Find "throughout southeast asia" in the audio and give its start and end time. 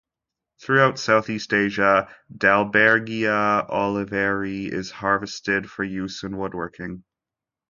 0.59-2.09